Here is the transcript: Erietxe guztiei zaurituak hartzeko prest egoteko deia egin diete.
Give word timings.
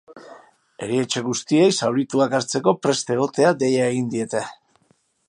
Erietxe 0.85 1.21
guztiei 1.27 1.67
zaurituak 1.75 2.35
hartzeko 2.39 2.73
prest 2.87 3.13
egoteko 3.17 3.55
deia 3.65 3.85
egin 3.91 4.09
diete. 4.15 4.43